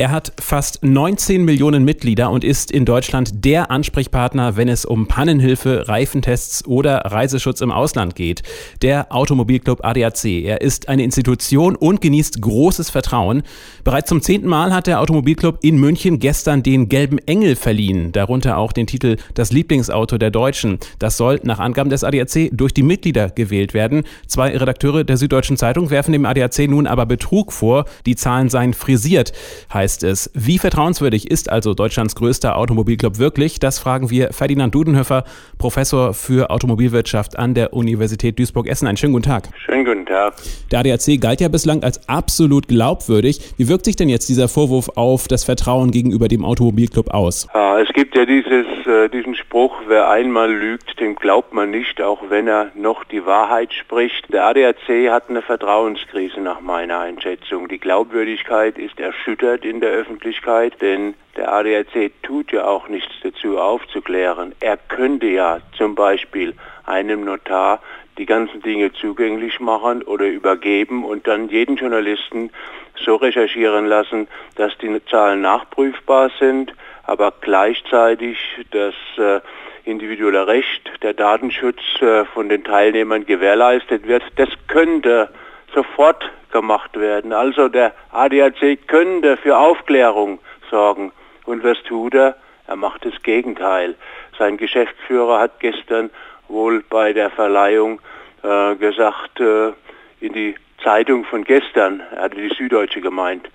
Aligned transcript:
Er 0.00 0.10
hat 0.10 0.32
fast 0.40 0.82
19 0.82 1.44
Millionen 1.44 1.84
Mitglieder 1.84 2.30
und 2.30 2.42
ist 2.42 2.70
in 2.70 2.86
Deutschland 2.86 3.44
der 3.44 3.70
Ansprechpartner, 3.70 4.56
wenn 4.56 4.70
es 4.70 4.86
um 4.86 5.08
Pannenhilfe, 5.08 5.88
Reifentests 5.88 6.66
oder 6.66 7.00
Reiseschutz 7.04 7.60
im 7.60 7.70
Ausland 7.70 8.14
geht. 8.14 8.42
Der 8.80 9.14
Automobilclub 9.14 9.84
ADAC. 9.84 10.24
Er 10.24 10.62
ist 10.62 10.88
eine 10.88 11.02
Institution 11.02 11.76
und 11.76 12.00
genießt 12.00 12.40
großes 12.40 12.88
Vertrauen. 12.88 13.42
Bereits 13.84 14.08
zum 14.08 14.22
zehnten 14.22 14.48
Mal 14.48 14.72
hat 14.72 14.86
der 14.86 15.02
Automobilclub 15.02 15.58
in 15.60 15.76
München 15.76 16.18
gestern 16.18 16.62
den 16.62 16.88
Gelben 16.88 17.18
Engel 17.18 17.54
verliehen, 17.54 18.10
darunter 18.12 18.56
auch 18.56 18.72
den 18.72 18.86
Titel 18.86 19.18
Das 19.34 19.52
Lieblingsauto 19.52 20.16
der 20.16 20.30
Deutschen. 20.30 20.78
Das 20.98 21.18
soll 21.18 21.40
nach 21.42 21.58
Angaben 21.58 21.90
des 21.90 22.04
ADAC 22.04 22.48
durch 22.52 22.72
die 22.72 22.84
Mitglieder 22.84 23.28
gewählt 23.28 23.74
werden. 23.74 24.04
Zwei 24.26 24.56
Redakteure 24.56 25.04
der 25.04 25.18
Süddeutschen 25.18 25.58
Zeitung 25.58 25.90
werfen 25.90 26.12
dem 26.12 26.24
ADAC 26.24 26.70
nun 26.70 26.86
aber 26.86 27.04
Betrug 27.04 27.52
vor. 27.52 27.84
Die 28.06 28.16
Zahlen 28.16 28.48
seien 28.48 28.72
frisiert, 28.72 29.34
heißt 29.70 29.89
heißt 29.90 30.04
es. 30.04 30.30
Wie 30.34 30.58
vertrauenswürdig 30.58 31.28
ist 31.28 31.50
also 31.50 31.74
Deutschlands 31.74 32.14
größter 32.14 32.56
Automobilclub 32.56 33.18
wirklich? 33.18 33.58
Das 33.58 33.80
fragen 33.80 34.08
wir 34.08 34.32
Ferdinand 34.32 34.72
Dudenhöfer, 34.72 35.24
Professor 35.58 36.14
für 36.14 36.50
Automobilwirtschaft 36.50 37.36
an 37.36 37.54
der 37.54 37.72
Universität 37.72 38.38
Duisburg-Essen. 38.38 38.86
Einen 38.86 38.96
schönen 38.96 39.14
guten 39.14 39.24
Tag. 39.24 39.48
Schönen 39.66 39.84
guten 39.84 40.06
Tag. 40.06 40.34
Der 40.70 40.78
ADAC 40.78 41.20
galt 41.20 41.40
ja 41.40 41.48
bislang 41.48 41.82
als 41.82 42.08
absolut 42.08 42.68
glaubwürdig. 42.68 43.40
Wie 43.56 43.68
wirkt 43.68 43.84
sich 43.84 43.96
denn 43.96 44.08
jetzt 44.08 44.28
dieser 44.28 44.46
Vorwurf 44.48 44.90
auf 44.94 45.26
das 45.26 45.42
Vertrauen 45.42 45.90
gegenüber 45.90 46.28
dem 46.28 46.44
Automobilclub 46.44 47.12
aus? 47.12 47.48
Ja, 47.52 47.80
es 47.80 47.88
gibt 47.92 48.16
ja 48.16 48.24
dieses, 48.24 48.66
äh, 48.86 49.08
diesen 49.08 49.34
Spruch, 49.34 49.74
wer 49.88 50.08
einmal 50.08 50.52
lügt, 50.52 51.00
dem 51.00 51.16
glaubt 51.16 51.52
man 51.52 51.72
nicht, 51.72 52.00
auch 52.00 52.22
wenn 52.28 52.46
er 52.46 52.70
noch 52.76 53.02
die 53.02 53.26
Wahrheit 53.26 53.72
spricht. 53.72 54.32
Der 54.32 54.44
ADAC 54.44 55.10
hat 55.10 55.28
eine 55.28 55.42
Vertrauenskrise 55.42 56.40
nach 56.40 56.60
meiner 56.60 57.00
Einschätzung. 57.00 57.66
Die 57.68 57.78
Glaubwürdigkeit 57.78 58.78
ist 58.78 59.00
erschüttert 59.00 59.64
in 59.64 59.79
der 59.80 59.90
Öffentlichkeit, 59.90 60.80
denn 60.80 61.14
der 61.36 61.52
ADAC 61.52 62.10
tut 62.22 62.52
ja 62.52 62.66
auch 62.66 62.88
nichts 62.88 63.12
dazu 63.22 63.58
aufzuklären. 63.58 64.54
Er 64.60 64.76
könnte 64.76 65.26
ja 65.26 65.60
zum 65.76 65.94
Beispiel 65.94 66.54
einem 66.86 67.24
Notar 67.24 67.80
die 68.18 68.26
ganzen 68.26 68.60
Dinge 68.62 68.92
zugänglich 68.92 69.60
machen 69.60 70.02
oder 70.02 70.26
übergeben 70.26 71.04
und 71.04 71.26
dann 71.26 71.48
jeden 71.48 71.76
Journalisten 71.76 72.50
so 72.96 73.16
recherchieren 73.16 73.86
lassen, 73.86 74.28
dass 74.56 74.76
die 74.78 75.00
Zahlen 75.06 75.40
nachprüfbar 75.40 76.30
sind, 76.38 76.74
aber 77.04 77.32
gleichzeitig 77.40 78.38
das 78.72 78.94
äh, 79.16 79.40
individuelle 79.84 80.46
Recht, 80.46 80.90
der 81.02 81.14
Datenschutz 81.14 81.80
äh, 82.00 82.24
von 82.26 82.48
den 82.48 82.64
Teilnehmern 82.64 83.24
gewährleistet 83.24 84.06
wird. 84.06 84.22
Das 84.36 84.50
könnte 84.68 85.30
sofort 85.74 86.30
gemacht 86.52 86.98
werden. 86.98 87.32
Also 87.32 87.68
der 87.68 87.92
ADAC 88.12 88.86
könnte 88.86 89.36
für 89.36 89.56
Aufklärung 89.56 90.38
sorgen. 90.70 91.12
Und 91.44 91.64
was 91.64 91.82
tut 91.84 92.14
er? 92.14 92.36
Er 92.66 92.76
macht 92.76 93.04
das 93.04 93.22
Gegenteil. 93.22 93.96
Sein 94.38 94.56
Geschäftsführer 94.56 95.40
hat 95.40 95.60
gestern 95.60 96.10
wohl 96.48 96.82
bei 96.88 97.12
der 97.12 97.30
Verleihung 97.30 98.00
äh, 98.42 98.76
gesagt, 98.76 99.40
äh, 99.40 99.72
in 100.20 100.32
die 100.32 100.54
Zeitung 100.82 101.24
von 101.24 101.44
gestern, 101.44 102.02
er 102.14 102.22
hatte 102.22 102.36
die 102.36 102.54
Süddeutsche 102.54 103.00
gemeint, 103.00 103.48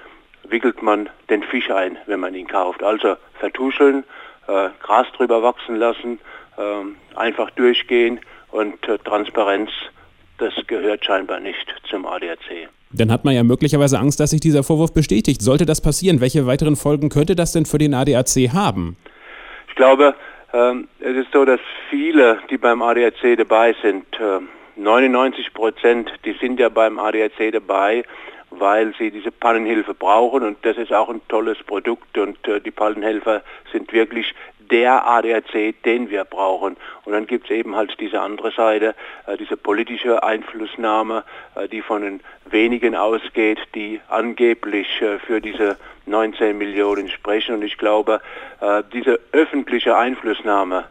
wickelt 0.43 0.81
man 0.81 1.09
den 1.29 1.43
Fisch 1.43 1.71
ein, 1.71 1.97
wenn 2.05 2.19
man 2.19 2.35
ihn 2.35 2.47
kauft. 2.47 2.83
Also 2.83 3.15
vertuscheln, 3.39 4.03
äh, 4.47 4.69
Gras 4.81 5.07
drüber 5.15 5.41
wachsen 5.41 5.75
lassen, 5.77 6.19
ähm, 6.57 6.97
einfach 7.15 7.49
durchgehen 7.51 8.19
und 8.51 8.87
äh, 8.87 8.97
Transparenz 8.99 9.71
das 10.37 10.53
gehört 10.67 11.05
scheinbar 11.05 11.39
nicht 11.39 11.73
zum 11.89 12.05
ADAC. 12.05 12.69
Dann 12.91 13.11
hat 13.11 13.25
man 13.25 13.33
ja 13.33 13.43
möglicherweise 13.43 13.99
Angst, 13.99 14.19
dass 14.19 14.29
sich 14.29 14.39
dieser 14.39 14.63
Vorwurf 14.63 14.93
bestätigt. 14.93 15.41
Sollte 15.41 15.65
das 15.65 15.81
passieren, 15.81 16.21
welche 16.21 16.45
weiteren 16.47 16.75
Folgen 16.75 17.09
könnte 17.09 17.35
das 17.35 17.51
denn 17.51 17.65
für 17.65 17.77
den 17.77 17.93
ADAC 17.93 18.53
haben? 18.53 18.95
Ich 19.67 19.75
glaube, 19.75 20.15
ähm, 20.53 20.87
es 20.99 21.15
ist 21.17 21.31
so, 21.33 21.43
dass 21.43 21.59
viele, 21.89 22.39
die 22.49 22.57
beim 22.57 22.81
ADAC 22.81 23.37
dabei 23.37 23.75
sind, 23.81 24.05
äh, 24.19 24.39
99 24.77 25.53
Prozent, 25.53 26.11
die 26.25 26.33
sind 26.33 26.59
ja 26.59 26.69
beim 26.69 26.99
ADAC 26.99 27.51
dabei, 27.51 28.03
weil 28.51 28.93
sie 28.97 29.11
diese 29.11 29.31
Pannenhilfe 29.31 29.93
brauchen 29.93 30.43
und 30.43 30.57
das 30.63 30.77
ist 30.77 30.93
auch 30.93 31.09
ein 31.09 31.21
tolles 31.27 31.57
Produkt 31.63 32.17
und 32.17 32.47
äh, 32.47 32.61
die 32.61 32.71
Pannenhelfer 32.71 33.41
sind 33.71 33.91
wirklich 33.91 34.33
der 34.71 35.07
ADAC, 35.07 35.75
den 35.83 36.09
wir 36.09 36.23
brauchen. 36.23 36.77
Und 37.03 37.13
dann 37.13 37.27
gibt 37.27 37.45
es 37.45 37.51
eben 37.51 37.75
halt 37.75 37.99
diese 37.99 38.21
andere 38.21 38.51
Seite, 38.51 38.95
äh, 39.27 39.37
diese 39.37 39.57
politische 39.57 40.23
Einflussnahme, 40.23 41.23
äh, 41.55 41.67
die 41.67 41.81
von 41.81 42.01
den 42.01 42.19
wenigen 42.45 42.95
ausgeht, 42.95 43.59
die 43.73 44.01
angeblich 44.09 45.01
äh, 45.01 45.19
für 45.19 45.41
diese 45.41 45.77
19 46.05 46.57
Millionen 46.57 47.09
sprechen. 47.09 47.55
Und 47.55 47.63
ich 47.63 47.79
glaube, 47.79 48.21
diese 48.93 49.19
öffentliche 49.31 49.97
Einflussnahme, 49.97 50.85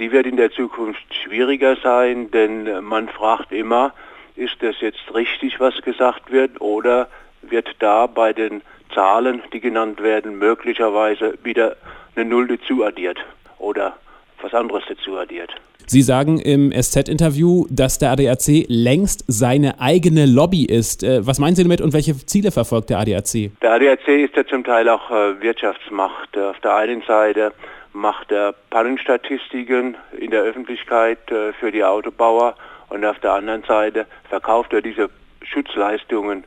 die 0.00 0.10
wird 0.10 0.24
in 0.24 0.38
der 0.38 0.50
Zukunft 0.50 1.02
schwieriger 1.14 1.76
sein, 1.76 2.30
denn 2.30 2.82
man 2.82 3.10
fragt 3.10 3.52
immer, 3.52 3.92
ist 4.34 4.56
das 4.60 4.80
jetzt 4.80 5.14
richtig, 5.14 5.60
was 5.60 5.82
gesagt 5.82 6.32
wird, 6.32 6.58
oder 6.62 7.08
wird 7.42 7.68
da 7.80 8.06
bei 8.06 8.32
den 8.32 8.62
Zahlen, 8.94 9.42
die 9.52 9.60
genannt 9.60 10.02
werden, 10.02 10.38
möglicherweise 10.38 11.34
wieder 11.42 11.76
eine 12.16 12.28
Null 12.28 12.48
dazu 12.48 12.84
addiert 12.84 13.18
oder 13.58 13.96
was 14.42 14.54
anderes 14.54 14.82
dazu 14.88 15.16
addiert. 15.16 15.50
Sie 15.88 16.02
sagen 16.02 16.40
im 16.40 16.72
SZ-Interview, 16.72 17.64
dass 17.70 17.98
der 17.98 18.10
ADAC 18.10 18.64
längst 18.66 19.24
seine 19.28 19.80
eigene 19.80 20.26
Lobby 20.26 20.64
ist. 20.64 21.04
Äh, 21.04 21.24
was 21.24 21.38
meinen 21.38 21.54
Sie 21.54 21.62
damit 21.62 21.80
und 21.80 21.92
welche 21.92 22.16
Ziele 22.26 22.50
verfolgt 22.50 22.90
der 22.90 22.98
ADAC? 22.98 23.52
Der 23.62 23.72
ADAC 23.72 24.08
ist 24.08 24.34
ja 24.34 24.44
zum 24.44 24.64
Teil 24.64 24.88
auch 24.88 25.10
äh, 25.12 25.40
Wirtschaftsmacht. 25.40 26.36
Auf 26.36 26.58
der 26.58 26.74
einen 26.74 27.02
Seite 27.02 27.52
macht 27.92 28.32
er 28.32 28.52
Pannenstatistiken 28.70 29.96
in 30.18 30.32
der 30.32 30.42
Öffentlichkeit 30.42 31.30
äh, 31.30 31.52
für 31.52 31.70
die 31.70 31.84
Autobauer 31.84 32.56
und 32.88 33.04
auf 33.04 33.20
der 33.20 33.34
anderen 33.34 33.62
Seite 33.62 34.06
verkauft 34.28 34.72
er 34.72 34.82
diese 34.82 35.08
Schutzleistungen 35.42 36.44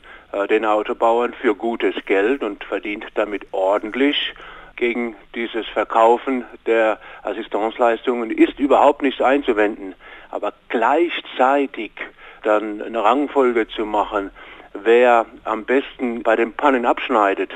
den 0.50 0.64
Autobauern 0.64 1.34
für 1.34 1.56
gutes 1.56 1.96
Geld 2.06 2.44
und 2.44 2.64
verdient 2.64 3.04
damit 3.16 3.48
ordentlich 3.52 4.36
gegen 4.80 5.16
dieses 5.36 5.68
Verkaufen 5.68 6.46
der 6.66 7.00
Assistenzleistungen 7.24 8.32
ist 8.32 8.58
überhaupt 8.60 9.02
nichts 9.02 9.22
einzuwenden. 9.22 9.94
Aber 10.32 10.54
gleichzeitig 10.70 11.92
dann 12.44 12.82
eine 12.82 13.04
Rangfolge 13.04 13.68
zu 13.68 13.86
machen, 13.86 14.32
wer 14.74 15.26
am 15.44 15.66
besten 15.66 16.24
bei 16.24 16.38
den 16.38 16.54
Pannen 16.54 16.86
abschneidet, 16.86 17.52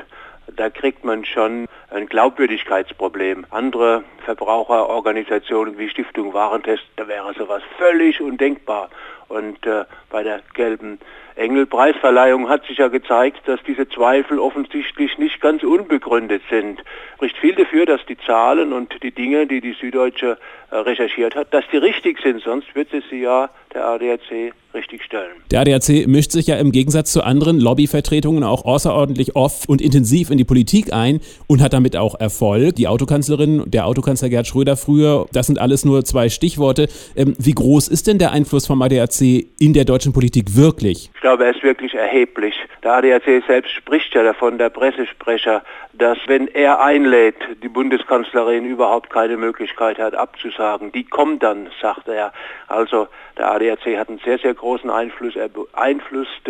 da 0.53 0.69
kriegt 0.69 1.05
man 1.05 1.23
schon 1.23 1.67
ein 1.89 2.07
Glaubwürdigkeitsproblem. 2.07 3.45
Andere 3.49 4.03
Verbraucherorganisationen 4.25 5.77
wie 5.77 5.89
Stiftung 5.89 6.33
Warentest, 6.33 6.83
da 6.97 7.07
wäre 7.07 7.33
sowas 7.33 7.63
völlig 7.77 8.19
undenkbar. 8.19 8.89
Und 9.29 9.65
äh, 9.65 9.85
bei 10.09 10.23
der 10.23 10.41
gelben 10.53 10.99
Engelpreisverleihung 11.35 12.49
hat 12.49 12.65
sich 12.65 12.77
ja 12.77 12.87
gezeigt, 12.87 13.47
dass 13.47 13.59
diese 13.65 13.87
Zweifel 13.89 14.39
offensichtlich 14.39 15.17
nicht 15.17 15.41
ganz 15.41 15.63
unbegründet 15.63 16.41
sind. 16.49 16.81
Spricht 17.15 17.37
viel 17.37 17.55
dafür, 17.55 17.85
dass 17.85 18.05
die 18.05 18.17
Zahlen 18.17 18.73
und 18.73 19.01
die 19.01 19.11
Dinge, 19.11 19.47
die 19.47 19.61
die 19.61 19.73
Süddeutsche 19.79 20.37
äh, 20.71 20.75
recherchiert 20.75 21.35
hat, 21.35 21.53
dass 21.53 21.63
die 21.71 21.77
richtig 21.77 22.19
sind, 22.21 22.41
sonst 22.43 22.75
wird 22.75 22.89
sie 23.09 23.21
ja 23.21 23.49
der 23.73 23.85
ADAC 23.85 24.53
richtig 24.73 25.03
stellen. 25.03 25.31
Der 25.51 25.61
ADAC 25.61 26.07
mischt 26.07 26.31
sich 26.31 26.47
ja 26.47 26.57
im 26.57 26.71
Gegensatz 26.71 27.11
zu 27.11 27.23
anderen 27.23 27.59
Lobbyvertretungen 27.59 28.43
auch 28.43 28.65
außerordentlich 28.65 29.35
oft 29.35 29.69
und 29.69 29.81
intensiv 29.81 30.31
in 30.31 30.37
die 30.37 30.43
Politik 30.43 30.91
ein 30.91 31.21
und 31.47 31.61
hat 31.61 31.73
damit 31.73 31.95
auch 31.95 32.19
Erfolg. 32.19 32.75
Die 32.75 32.87
Autokanzlerin, 32.87 33.63
der 33.67 33.85
Autokanzler 33.87 34.29
Gerd 34.29 34.47
Schröder 34.47 34.75
früher, 34.75 35.27
das 35.31 35.47
sind 35.47 35.59
alles 35.59 35.85
nur 35.85 36.03
zwei 36.05 36.29
Stichworte. 36.29 36.87
Ähm, 37.15 37.35
wie 37.37 37.53
groß 37.53 37.87
ist 37.87 38.07
denn 38.07 38.17
der 38.17 38.31
Einfluss 38.31 38.67
vom 38.67 38.81
ADAC 38.81 39.21
in 39.59 39.73
der 39.73 39.85
deutschen 39.85 40.13
Politik 40.13 40.55
wirklich? 40.55 41.11
Ich 41.23 41.25
glaube, 41.25 41.45
er 41.45 41.51
ist 41.51 41.63
wirklich 41.63 41.93
erheblich. 41.93 42.53
Der 42.83 42.95
ADAC 42.95 43.45
selbst 43.47 43.71
spricht 43.71 44.13
ja 44.13 44.23
davon, 44.23 44.57
der 44.57 44.69
Pressesprecher, 44.69 45.63
dass 45.93 46.17
wenn 46.25 46.49
er 46.49 46.81
einlädt, 46.81 47.37
die 47.63 47.69
Bundeskanzlerin 47.69 48.65
überhaupt 48.65 49.09
keine 49.09 49.37
Möglichkeit 49.37 49.99
hat 49.99 50.15
abzusagen. 50.15 50.91
Die 50.91 51.05
kommt 51.05 51.41
dann, 51.41 51.69
sagt 51.81 52.09
er. 52.09 52.33
Also 52.67 53.07
der 53.37 53.49
ADAC 53.51 53.97
hat 53.97 54.09
einen 54.09 54.19
sehr, 54.25 54.37
sehr 54.37 54.53
großen 54.53 54.89
Einfluss. 54.89 55.37
Er 55.37 55.47
beeinflusst, 55.47 56.45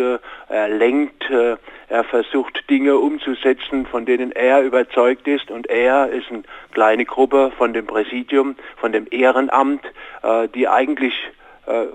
er 0.48 0.68
lenkt, 0.68 1.30
er 1.30 2.04
versucht 2.10 2.68
Dinge 2.68 2.96
umzusetzen, 2.96 3.86
von 3.86 4.06
denen 4.06 4.32
er 4.32 4.62
überzeugt 4.62 5.28
ist. 5.28 5.52
Und 5.52 5.68
er 5.68 6.08
ist 6.08 6.32
eine 6.32 6.42
kleine 6.72 7.04
Gruppe 7.04 7.52
von 7.56 7.74
dem 7.74 7.86
Präsidium, 7.86 8.56
von 8.78 8.90
dem 8.90 9.06
Ehrenamt, 9.08 9.84
äh, 10.24 10.48
die 10.48 10.66
eigentlich 10.66 11.14
äh, 11.14 11.43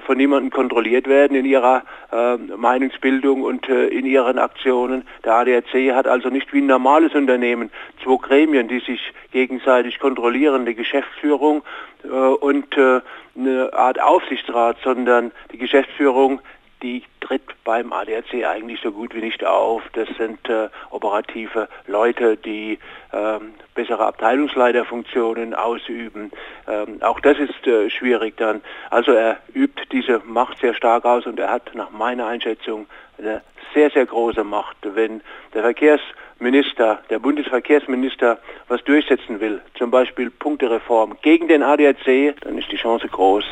von 0.06 0.18
niemandem 0.18 0.50
kontrolliert 0.50 1.08
werden 1.08 1.38
in 1.38 1.46
ihrer 1.46 1.84
äh, 2.12 2.38
Meinungsbildung 2.38 3.44
und 3.44 3.70
äh, 3.70 3.88
in 3.88 4.06
ihren 4.06 4.40
Aktionen. 4.40 5.08
Der 5.24 5.36
ADAC 5.36 5.94
hat 5.94 6.08
also 6.08 6.30
nicht 6.30 6.52
wie 6.54 6.62
ein 6.62 6.66
normales 6.66 7.14
Unternehmen 7.14 7.70
zwei 8.04 8.18
Gremien, 8.18 8.68
die 8.68 8.80
sich 8.80 9.00
gegenseitig 9.32 10.00
kontrollieren, 10.00 10.66
die 10.66 10.76
Geschäftsführung 10.76 11.62
äh, 12.04 12.08
und 12.08 12.76
äh, 12.78 13.02
eine 13.38 13.74
Art 13.74 14.02
Aufsichtsrat, 14.02 14.78
sondern 14.84 15.32
die 15.52 15.58
Geschäftsführung 15.58 16.42
die 16.82 17.04
tritt 17.20 17.42
beim 17.64 17.92
ADAC 17.94 18.46
eigentlich 18.46 18.80
so 18.82 18.92
gut 18.92 19.14
wie 19.14 19.22
nicht 19.22 19.46
auf. 19.46 19.84
Das 19.94 20.08
sind 20.18 20.48
äh, 20.50 20.70
operative 20.90 21.68
Leute, 21.88 22.38
die 22.38 22.80
ähm, 23.14 23.54
bessere 23.76 24.06
Abteilungsleiterfunktionen 24.06 25.54
ausüben. 25.54 26.32
Ähm, 26.68 27.02
auch 27.02 27.20
das 27.20 27.38
ist 27.38 27.68
äh, 27.68 27.90
schwierig 27.90 28.38
dann. 28.38 28.62
Also 28.90 29.12
er 29.12 29.38
übt 29.54 29.84
diese 29.92 30.22
Macht 30.26 30.60
sehr 30.60 30.74
stark 30.74 31.06
aus 31.06 31.26
und 31.26 31.40
er 31.40 31.52
hat 31.52 31.76
nach 31.76 31.92
meiner 31.92 32.28
Einschätzung 32.28 32.88
eine 33.18 33.42
sehr, 33.74 33.90
sehr 33.92 34.06
große 34.06 34.44
Macht. 34.44 34.78
Wenn 34.84 35.22
der 35.54 35.64
Verkehrsminister, 35.64 37.02
der 37.10 37.20
Bundesverkehrsminister 37.20 38.40
was 38.68 38.84
durchsetzen 38.84 39.40
will, 39.40 39.62
zum 39.78 39.92
Beispiel 39.92 40.30
Punktereform 40.30 41.18
gegen 41.22 41.48
den 41.48 41.62
ADAC, 41.62 42.36
dann 42.42 42.58
ist 42.58 42.72
die 42.72 42.78
Chance 42.78 43.08
groß, 43.08 43.46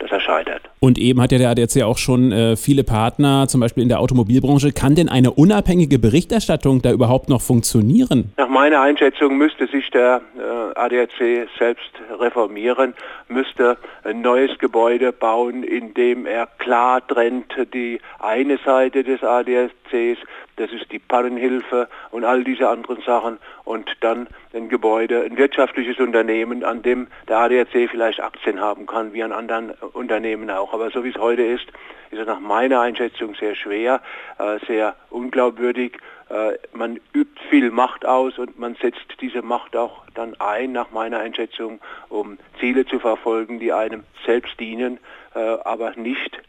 dass 0.00 0.10
er 0.10 0.20
scheitert. 0.20 0.62
Und 0.80 0.98
eben 0.98 1.20
hat 1.20 1.32
ja 1.32 1.38
der 1.38 1.50
ADAC 1.50 1.82
auch 1.82 1.98
schon 1.98 2.32
äh, 2.32 2.56
viele 2.56 2.84
Partner, 2.84 3.46
zum 3.48 3.60
Beispiel 3.60 3.82
in 3.82 3.88
der 3.88 4.00
Automobilbranche. 4.00 4.72
Kann 4.72 4.94
denn 4.94 5.08
eine 5.08 5.30
unabhängige 5.30 5.98
Berichterstattung 5.98 6.82
da 6.82 6.90
überhaupt 6.90 7.28
noch 7.28 7.40
funktionieren? 7.40 8.32
Nach 8.36 8.48
meiner 8.48 8.80
Einschätzung 8.80 9.36
müsste 9.36 9.66
sich 9.66 9.90
der 9.90 10.22
äh, 10.36 10.78
ADAC 10.78 11.48
selbst 11.58 11.90
reformieren, 12.18 12.94
müsste 13.28 13.76
ein 14.04 14.22
neues 14.22 14.58
Gebäude 14.58 15.12
bauen, 15.12 15.62
in 15.62 15.94
dem 15.94 16.26
er 16.26 16.46
klar 16.58 17.06
trennt 17.06 17.52
die 17.74 18.00
eine 18.18 18.58
Seite 18.64 19.04
des 19.04 19.22
ADACs 19.22 20.18
das 20.60 20.70
ist 20.72 20.92
die 20.92 20.98
Pannenhilfe 20.98 21.88
und 22.10 22.24
all 22.24 22.44
diese 22.44 22.68
anderen 22.68 23.00
Sachen 23.02 23.38
und 23.64 23.90
dann 24.00 24.28
ein 24.52 24.68
Gebäude, 24.68 25.22
ein 25.22 25.38
wirtschaftliches 25.38 25.98
Unternehmen, 25.98 26.64
an 26.64 26.82
dem 26.82 27.08
der 27.28 27.38
ADAC 27.38 27.88
vielleicht 27.90 28.20
Aktien 28.20 28.60
haben 28.60 28.86
kann, 28.86 29.14
wie 29.14 29.22
an 29.22 29.32
anderen 29.32 29.70
Unternehmen 29.70 30.50
auch. 30.50 30.74
Aber 30.74 30.90
so 30.90 31.02
wie 31.02 31.08
es 31.08 31.16
heute 31.16 31.42
ist, 31.42 31.66
ist 32.10 32.18
es 32.18 32.26
nach 32.26 32.40
meiner 32.40 32.80
Einschätzung 32.80 33.34
sehr 33.36 33.54
schwer, 33.54 34.02
äh, 34.38 34.58
sehr 34.66 34.96
unglaubwürdig. 35.08 35.98
Äh, 36.28 36.58
man 36.74 37.00
übt 37.14 37.40
viel 37.48 37.70
Macht 37.70 38.04
aus 38.04 38.38
und 38.38 38.58
man 38.58 38.74
setzt 38.74 39.16
diese 39.20 39.40
Macht 39.40 39.76
auch 39.76 40.04
dann 40.14 40.38
ein, 40.40 40.72
nach 40.72 40.90
meiner 40.90 41.20
Einschätzung, 41.20 41.80
um 42.10 42.36
Ziele 42.58 42.84
zu 42.84 42.98
verfolgen, 42.98 43.60
die 43.60 43.72
einem 43.72 44.04
selbst 44.26 44.60
dienen, 44.60 44.98
äh, 45.34 45.38
aber 45.38 45.92
nicht 45.96 46.42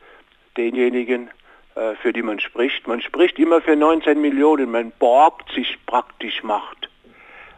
denjenigen, 0.58 1.28
äh, 1.28 1.41
für 2.02 2.14
die 2.14 2.22
man 2.22 2.40
spricht. 2.40 2.88
Man 2.88 3.02
spricht 3.02 3.40
immer 3.40 3.62
für 3.62 3.76
19 3.76 4.20
Millionen, 4.22 4.72
man 4.72 4.92
borgt 5.00 5.52
sich 5.54 5.78
praktisch 5.86 6.44
Macht, 6.44 6.90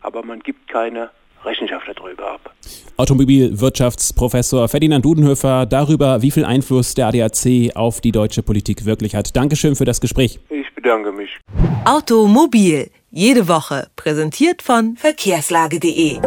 aber 0.02 0.24
man 0.24 0.40
gibt 0.40 0.68
keine 0.68 1.10
Rechenschaft 1.46 1.88
darüber 1.96 2.32
ab. 2.32 2.54
Automobilwirtschaftsprofessor 2.98 4.68
Ferdinand 4.70 5.04
Dudenhöfer 5.04 5.66
darüber, 5.66 6.22
wie 6.22 6.32
viel 6.32 6.46
Einfluss 6.46 6.94
der 6.94 7.08
ADAC 7.08 7.76
auf 7.76 8.02
die 8.02 8.12
deutsche 8.12 8.44
Politik 8.44 8.86
wirklich 8.86 9.16
hat. 9.16 9.36
Dankeschön 9.36 9.76
für 9.76 9.86
das 9.86 10.00
Gespräch. 10.00 10.40
Ich 10.50 10.74
bedanke 10.76 11.12
mich. 11.12 11.40
Automobil, 11.86 12.90
jede 13.12 13.48
Woche, 13.48 13.88
präsentiert 13.96 14.62
von 14.62 14.96
verkehrslage.de. 14.96 16.20